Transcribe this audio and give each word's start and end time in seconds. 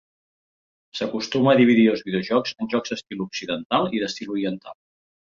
S'acostuma 0.99 1.51
a 1.51 1.59
dividir 1.59 1.83
els 1.91 2.01
videojocs 2.07 2.55
en 2.65 2.71
jocs 2.71 2.95
d'estil 2.95 3.21
occidental 3.27 3.87
i 3.99 4.03
d'estil 4.05 4.33
oriental. 4.39 4.79